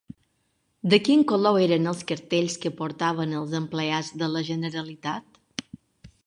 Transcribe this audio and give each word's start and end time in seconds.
De 0.93 0.99
quin 1.07 1.19
color 1.31 1.59
eren 1.65 1.85
els 1.91 2.01
cartells 2.11 2.55
que 2.63 2.71
portaven 2.79 3.37
els 3.41 3.53
empleats 3.61 4.11
de 4.23 4.31
la 4.37 4.43
Generalitat? 4.49 5.41